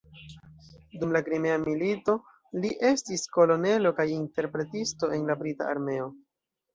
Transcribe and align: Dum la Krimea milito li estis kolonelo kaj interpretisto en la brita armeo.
Dum 1.01 1.11
la 1.15 1.19
Krimea 1.25 1.57
milito 1.65 2.15
li 2.63 2.71
estis 2.91 3.25
kolonelo 3.35 3.91
kaj 3.99 4.07
interpretisto 4.15 5.11
en 5.19 5.29
la 5.33 5.37
brita 5.43 5.69
armeo. 5.75 6.09